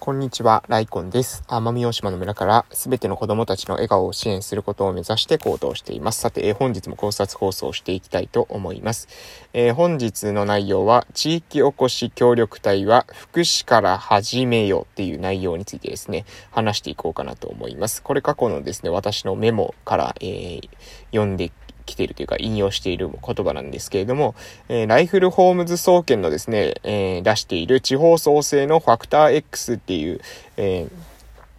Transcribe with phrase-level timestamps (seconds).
[0.00, 1.42] こんにちは、ライコンです。
[1.48, 6.20] 奄美大島の村からすべての子供たちの笑顔を支援することを目指して行動しています。
[6.20, 9.08] さて、えー、本日も考察放送していきたいと思います。
[9.52, 18.00] えー、本日の内容は、地域おこし協力隊は福祉から始めようっていう内容についてですね、話していこうかなと思います。
[18.00, 20.68] これ過去のですね、私のメモから、えー、
[21.10, 21.50] 読んで
[21.88, 24.34] 来ているというか引用している言葉なんですけれども、
[24.68, 30.20] えー、ライフルホームズ総研のですね、えー、出している地方創生のファクター X っていう、
[30.56, 31.07] えー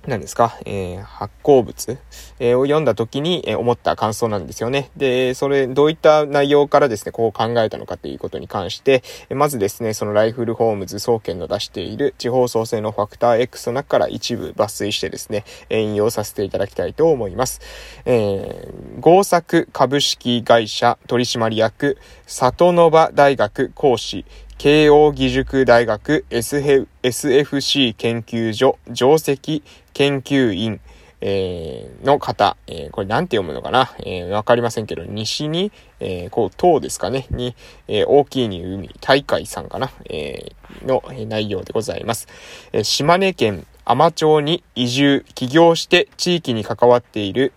[0.09, 1.97] 何ですか、えー、発酵物、
[2.39, 4.89] えー、を読んだ時に、えー、思った感想なんですよね。
[4.97, 17.61] で、それ、どういった内容からですね、こう考えたのかということに関して、えまずですね、そのライフルホームズ総研の出している地方創生のファクター X の中から一部抜粋してですね、え引用させていただきたいと思います。
[18.05, 24.25] えー、合作株式会社取締役、里の場大学講師、
[24.59, 29.63] 慶応義塾大学 SFC 研究所上席
[29.93, 30.81] 研究員、
[31.21, 33.95] えー、の方、えー、これなんて読むのかな？
[33.99, 37.27] えー、わかりませんけど、西に、えー、こう、塔ですかね？
[37.31, 37.55] に、
[37.87, 39.91] えー、大きいに海、大海さんかな？
[40.09, 42.27] えー、の、えー、内容でございます。
[42.73, 47.53] えー、島根県海士町に移住、起業して地域に関わっている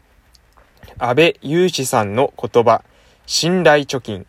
[0.98, 2.84] 安倍雄志さんの言葉、
[3.26, 4.24] 信頼貯金。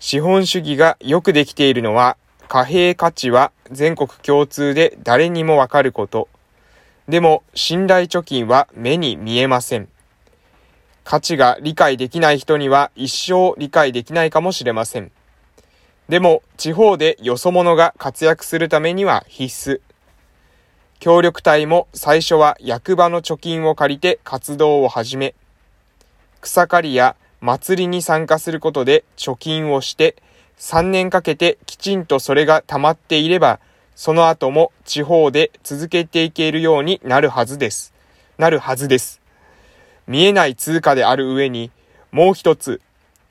[0.00, 2.16] 資本主義がよくできているのは、
[2.48, 6.28] 貨幣価値は全国共通で誰にもわかること。
[7.06, 9.88] でも、信頼貯金は目に見えません。
[11.04, 15.12] 価値が理解できない人には一生理解できないかもしれません。
[16.08, 19.80] でも、地方でよそ者が活躍するためには必須。
[20.98, 25.34] 協力隊も最初は役場の貯金を借りて活動を始め、
[26.40, 30.16] 草刈りや祭りに参加することで貯金をして、
[30.58, 33.60] 3年かけてきちんとそれが溜まっていれば、
[33.96, 37.94] その後も地方で続けていけるようになるはずです。
[38.38, 39.20] なるはずです。
[40.06, 41.70] 見えない通貨である上に、
[42.10, 42.80] もう一つ、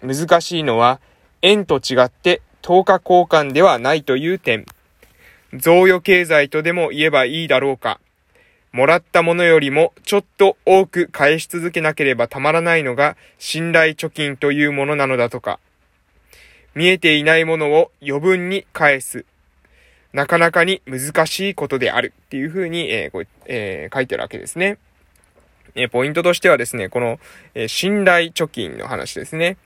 [0.02, 1.00] 難しいのは、
[1.42, 4.66] 円と違って10日交換ではないという点。
[5.54, 8.00] 贈与経済とでも言えばいいだろうか。
[8.72, 15.60] もらったものよりもちょっと多く返し続けなければたまらないのが信頼貯金というものなのだとか。
[16.76, 19.26] 見えていないものを余分に返す。
[20.14, 24.78] なかなかに難しいことであるっていうふうに、えーこえー、書いてるわけですね。
[25.76, 27.20] えー、ポイントとしてはですね、この、
[27.54, 29.58] え、信頼貯金の話ですね。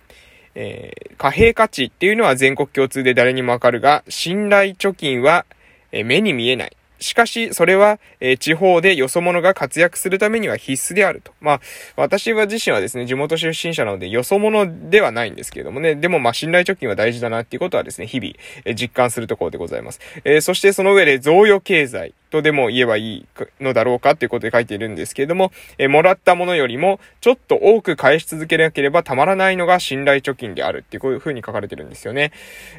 [0.56, 5.46] え、貨幣価値っていうのは全国共通で誰にもわかるが、信頼貯金は、
[5.92, 6.75] え、目に見えない。
[7.03, 11.31] しかし、それは、え、地方でよそ者が活躍するためには必須であると。
[11.41, 11.62] まあ、
[11.96, 18.34] 私は自身はですね、地元出身者なので、よそ者ではないんですけれどもね、でもまあ、信頼貯金は大事だなっていうことはですね、日々、
[18.66, 20.00] え、実感するところでございます。
[20.24, 22.13] えー、そしてその上で、贈与経済。
[22.34, 23.25] とでも言えばいい
[23.62, 32.31] のだろうかっていうことで書いているんですけれども、えもらったものよりもちょっと多く返し続けなければたまらないのが信頼貯金であるっていうこういう風に書かれてるんですよね。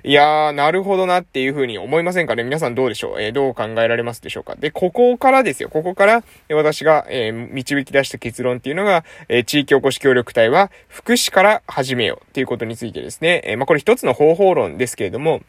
[0.02, 2.42] いやー、なるほどなっていう風に思いませんかね？
[2.42, 3.22] 皆さんどうでしょう？
[3.22, 4.54] えー、どう考えられますでしょうか？
[4.56, 5.68] で、ここからですよ。
[5.68, 13.42] ここから、私が、えー、導き出した結論っていうのが、えー、地域おこし協力隊は福祉から始めようっていうことについてですね。
[13.44, 15.42] えまあ、これ一つの方法論ですけれども、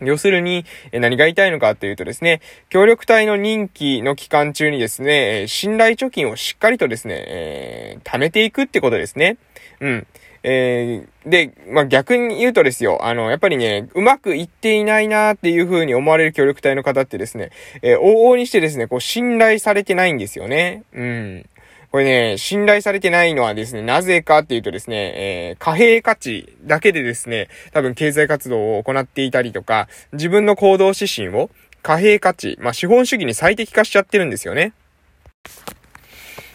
[0.00, 9.36] 要するに、何が言いたいのかというとですね、協力隊の任期の期間中にですね、信頼貯金をしっかりとですね、えー、貯めていくってことですね。
[9.80, 10.06] うん。
[10.46, 17.50] えー、で、まあ、逆に言うとですよ、あの、やっぱりね、うまくいっていないなっていう風に思われる協力隊の方ってですね、
[17.80, 20.84] えー、往々にしてですね、こう、信頼されてないんですよね。
[20.92, 21.46] うん。
[21.90, 31.48] これね、信頼されてないのはですね、なぜかっていうとですね、えー、貨幣価値だけでですね、多分経済活動を行っていたりとか、自分の行動指針を
[31.82, 34.72] 貨幣価値、まあ、資本主義に最適化しちゃってるんですよね。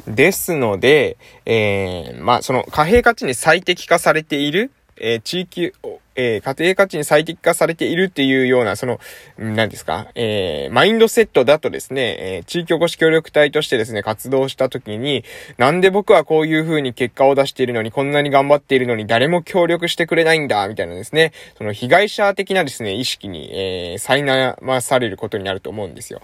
[0.09, 5.73] ですので、えー、まあ、その貨幣価値に最適化されている、えー、地域
[6.19, 8.99] えー、家庭価値に最適化されているっていうような、その、
[9.37, 15.23] 何ですか、えー、マインドセットだとですね、えー、地域おこし協力隊としてですね、活動した時に、
[15.57, 26.21] なんで僕はこういう風に結果を出しているのに、こんなに頑張っているのに、誰も協力してくれないんだ、みたいなですね、その被害者的なですね、意識に、えー、苛まされることになると思うんですよ。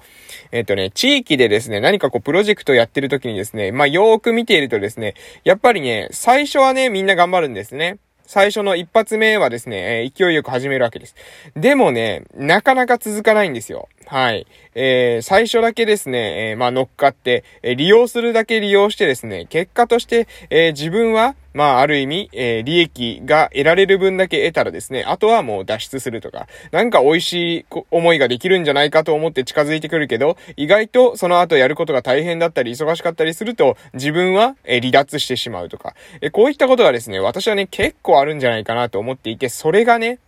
[0.52, 5.14] えっ、ー、とね、地域でですね、何かこう、プロジェクトやってる時にですね、まあ、よーく見ているとですね、
[5.46, 7.98] やっぱりね、最初はね、みんな頑張るんですね。
[8.28, 11.16] 最初の一発目はですね、勢いよく始めるわけです。
[11.56, 13.88] でもね、なかなか続かないんですよ。
[14.08, 14.46] はい。
[14.76, 40.20] えー、最初だけですね、えー、まあ乗っかって、えー、利用するだけ利用してですね、結果として、えー、自分は、まあある意味、えー、利益が得られる分だけ得たらですね、あとはもう脱出するとか、なんか美味しい思いができるんじゃないかと思って近づいてくるけど、意外とその後やることが大変だったり忙しかったりすると、自分は、えー、離脱してしまうとか、えー、こういったことがですね、私はね、結構あるんじゃないかなと思っていて、それがね、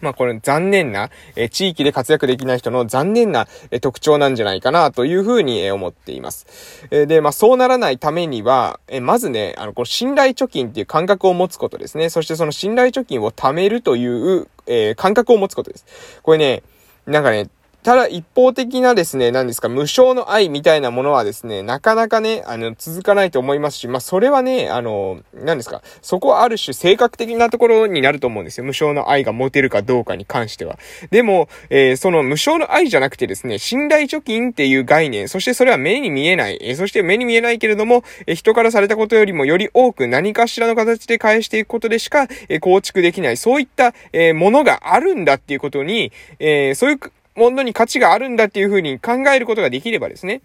[0.00, 6.46] まあこれ残念な、え地域で活躍できない人の残念な、え特徴なんじゃないかなというふうに、え思っています。
[6.90, 12.08] えで、まあそうならないためには、えまずね、あの、この信頼貯金っていう感覚を持つことですね。
[12.10, 15.86] そしてその信頼貯金を貯めるという、え感覚を持つことです。
[16.22, 16.62] これね、
[17.06, 17.48] なんかね、
[17.82, 28.64] ただ一方的なですね、何ですか、無償の愛みたいなものはですね、なかなかね、あの、続かないと思いますし、まあ、それはね、あの、何ですか、そこはある種性格的なところになると思うんですよ。
[28.64, 30.78] 無償の愛が持てるかどうかに関しては。
[31.10, 47.00] でも、えー、その無償の愛じゃなくてですね、信頼貯金っていう概念、そしてそれは目に見えない、えー、そして目に見えないけれども、えー、人からされたことよりもより多く何かしらの形で返していくことでしか、え構築できない、そういった、えものがあるんだっていうことに、えそういう
[47.34, 50.42] ものに価値があるんだっていうふうに考えることができればですね、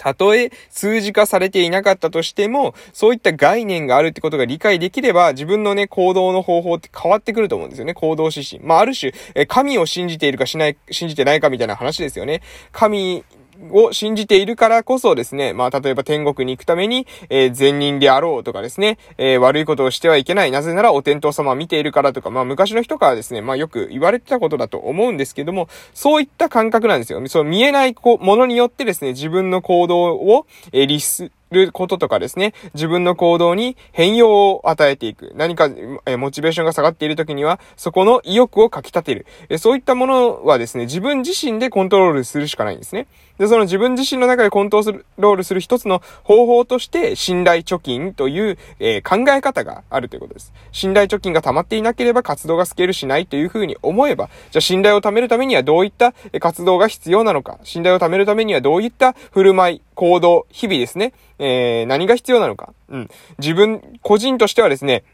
[0.00, 7.92] たとえ数字化されていなかったとしても、そういった概念があるってことが理解できれば、自分のね、行動の方法って変わってくると思うんですよね。
[7.92, 8.62] 行動指針。
[8.62, 12.40] まあ、ある種、え神を信じているかしない、信じてないかみたいな話ですよね。
[12.72, 13.24] 神
[13.70, 20.50] を信じているからこそですね、まあ、例えば天国に行くために、えー、善人であろうとかですね、えー、悪いことをしてはいけない。
[20.50, 27.20] なぜならお天道様を見ているからとか、まあ、昔の人からですね、まあ、よく言われてたことだと思うんですけども、そういった感覚なんですよ。
[27.28, 35.32] その見えないものによってですね、自分の行動を、えー、律、ることとかですね、自分の行動に変容を与えていく。
[35.34, 35.68] 何か、
[36.06, 39.26] えモチベーションが下がっている時には、そこの意欲をかき立てる。
[39.48, 43.06] えそういったものはですね、自分自身でコントロールするしかないんですね。
[43.38, 44.82] で、その自分自身の中でコント
[45.16, 50.52] ロールする一つの方法として、信頼貯金という、え、考え方があるということです。
[50.72, 62.72] 信頼貯金が溜まっていなければ活動がスケールしないというふうに思えば、じゃあ信頼を貯めるためにはどういった活動が必要なのか、信頼を貯めるためにはどういった振る舞い、行動、日々ですね、えー、何が必要なのか。
[62.88, 63.08] うん。
[63.38, 65.04] 自分、個人としてはですね、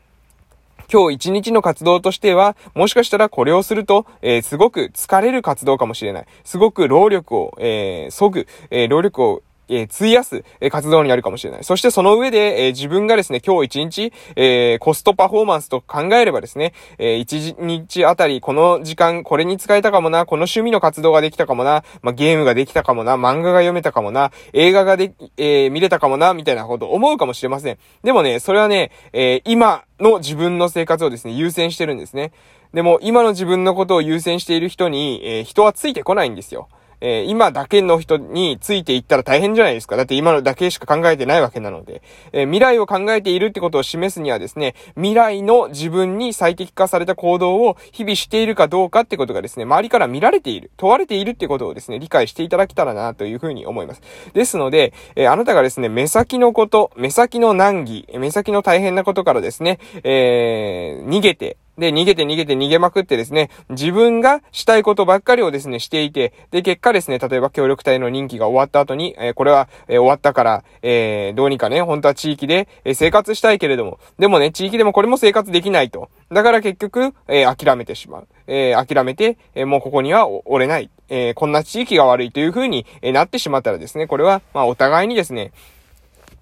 [0.92, 6.26] 今日一日の活動としては、もしかしたらこれをすると、えー、すごく疲れる活動かもしれない。
[6.44, 11.64] すごく労力を、えー、削ぐ、えー、労力をえー、費やす、え、活動になるかもしれない。
[11.64, 27.78] そしてその上で、えー、自分がですね、今日一日、えコストパフォーマンスと考えればですね、え一日あたりこの時間これに使えたかもな、この趣味の活動ができたかもな、まあ、ゲームができたかもな、漫画が読めたかもな、映画がで、え見れたかもな、みたいなこと思うかもしれません。
[28.02, 32.32] でもね、それはね、え今の自分の生活をですね、優先してるんですね。
[32.74, 36.68] でも、今の自分のことを優先している人に、え人はついてこないんですよ。
[37.00, 39.96] えー、今だけの人についていったら大変じゃないですか。
[39.96, 42.02] だって今のだけしか考えてないわけなので、
[42.32, 54.02] えー、未来を考えているってことを示すにはですね、未来の自分に最適化された行動を日々しているかどうかってことがですね、周りから見られている、問われているってことをですね、理解していただけたらなというふうに思います。
[54.32, 76.08] ですので、えー、あなたがですね、目先のこと、目先の難儀、目先の大変なことからですね、えー、逃げて、で、逃げて逃げて逃げまくってですね、自分がしたいことばっかりをですね、していて、で、結果ですね、例えば協力隊の任期が終わった後に、えー、これは、えー、終わったから、えー、どうにかね、本当は地域で、え生活したいけれども、でもね、地域でもこれも生活できないと。
[76.32, 78.28] だから結局、え諦めてしまう。
[78.46, 80.90] え諦めて、えもうここには折れない。
[81.08, 85.52] えこんな地域が悪いという風に、えなってしまったらですね、これは、まあ、お互いにですね、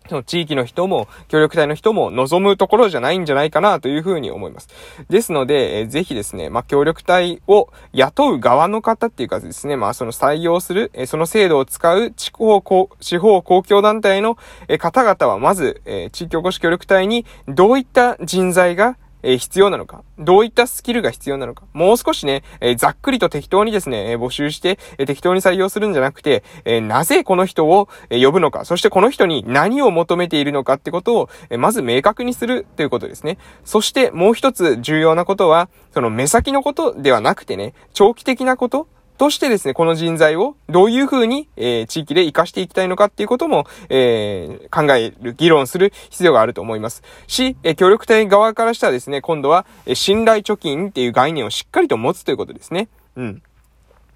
[0.08, 4.68] その地域の人も、協力隊の人も望むところじゃないんじゃないかなというふうに思います。
[5.08, 14.36] ですので、えー、ぜひですね、まあ、協力隊を雇う側の方っていうかですね、まあ、その採用する、えー、その制度を使う地方公、地方公共団体の、
[14.68, 33.38] えー、方々は、まず、え地域おこし協力隊にどういった人材がえ必要なのか、どういったスキルが必要なのか、もう少しね、えざっくりと適当にですね、え募集して、え適当に採用するんじゃなくて、えなぜこの人を、え呼ぶのか、そしてこの人に何を求めているのかってことを、えまず明確にするということですね。
[33.64, 47.02] そしてもう一つ重要なことは、その目先のことではなくてね、長期的なこと、としてですね、この人材をどういうふうに、えー、地域で活かしていきたいのかっていうことも、えー、考える、議論する必要があると思います。
[47.26, 52.88] し、えー、協力隊側からしたらですね、今度は、え信頼貯金っていう概念をしっかりと持つということですね。
[53.16, 53.42] うん。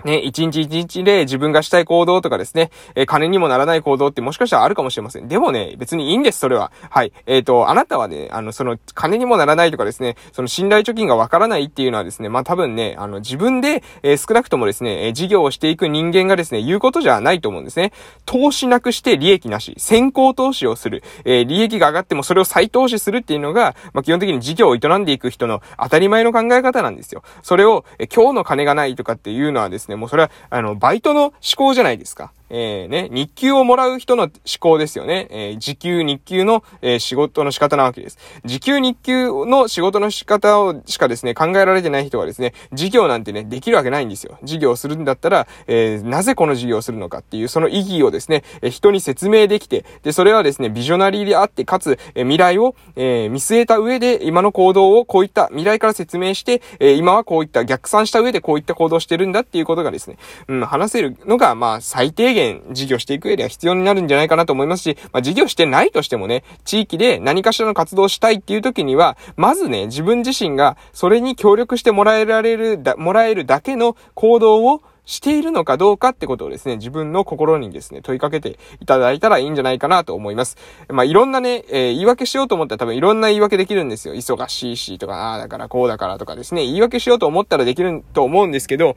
[0.04, 5.28] ね、一日一日で自分がしたい行動とかですね、えー、金にもならない行動ってもしかしたらあるかもしれません。
[5.28, 6.72] でもね、別にいいんです、それは。
[6.90, 7.12] はい。
[7.26, 17.92] えっ、ー、と、あなたはね、あの、その、金にもならないとかですね、その信頼貯金がわからないっていうのはですね、まあ、多分ね、あの、自分で、えー、少なくともですね、え事業をしていく人間がですね、言うことじゃないと思うんですね。
[18.24, 27.22] 投資なくして利益なし、先行投資をする、え利益が上がってもそれを再投資するっていうのが、まあ、基本的に事業を営んでいく人の当たり前の考え方なんですよ。
[27.42, 32.32] それを、え今日の金がないとかっていうのはですね、ですねもうそれは、あ、の、バイトの思考じゃないですか。
[32.50, 35.28] えー、ね、日給をもらう人の思考ですよね。
[35.30, 38.18] えー、時給、日給の、えー、仕事の仕方なわけです。
[38.44, 44.38] 時給、日給の仕事の仕方をしかですね、考えられてない人はですね、事業なんてね、できるわけないんですよ。
[44.42, 60.16] 事業をするんだったら、えー、なぜこの事業をするのかっていう、その意義をですね、えー、人に説明できて、で、それはですね、ビジョナリーであって、かつ、えー、未来を、えー、見据えた上で、今の行動をこういった未来から説明して、えー、今はこういった逆算した上でこういった行動してるんだっていうことがですね、
[60.48, 62.37] うん、話せるのが、まあ、最低限
[62.70, 80.58] 事業していく上では必要になるんじゃないかなと思いますし、まあ、事業してないとしてもね、地域で何かしらの活動をしたいっていう時には、まずね、自分自身がそれに協力してもらえられる、だ、もらえるだけの行動をしているのかどうかってことをですね、自分の心にですね、問いかけていただいたらいいんじゃないかなと思います。
[80.90, 84.14] まあ、いろんなね、えー、言い訳しようと思ったら多分いろんな言い訳できるんですよ。
[84.14, 88.96] 忙しいしとか、ああだからこうだからとかですね、言い訳しようと思ったらできると思うんですけど、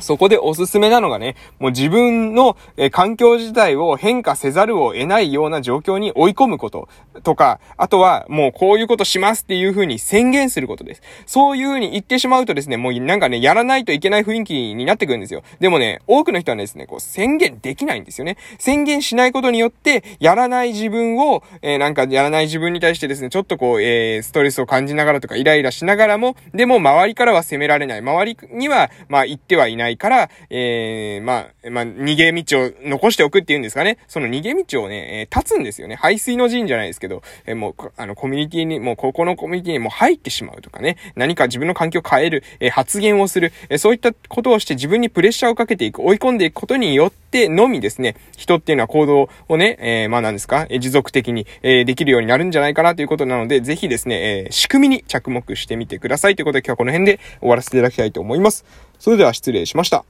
[0.00, 6.88] そこでおすすめなのがね、もう自分の、え環境自体を変化せざるを得ないような状況に追い込むこと
[7.22, 11.02] とか、あとはもうこういうことしますっていう風に宣言することです。
[11.26, 15.42] そういう風に言ってしまうとですね、もうなんかね、やらないといけない雰囲気になってくるんですよ。
[15.60, 18.36] でもね、多くの人はですね、こう宣言できないんですよね。
[18.58, 28.00] 宣言しないことによって、やらない自分を、えー、なんかやらない自分に対してですね、ちょっとこう、えー、ストレスを感じながらとかイライラしながらも、でも周りからは責められない。
[28.00, 29.89] 周りには、まあ言ってはいない。
[29.90, 33.98] ないから、えー、まあ、まあ、逃げ道を残しておくっていうんですかね。
[34.08, 35.96] その逃げ道をね、えー、立つんですよね。
[35.96, 40.96] 排水の陣じゃないですけど、えー、もう、あの、コミュニティに、もう、ここのコミュニティにもう入ってしまうとかね。
[41.16, 58.64] 何か自分の環境を変える、えー、発言をする、えー、そういったことをして自分にプレッシャーをかけていく、追い込んでいくことによってのみですね、人っていうのは行動をね、えー、まあ何ですか、えー、持続的に、えー、できるようになるんじゃないかなということなので、ぜひですね、えー、仕組みに着目してみてくださいということで今日はこの辺で終わらせていただきたいと思います。
[59.00, 60.04] それでは失礼しました。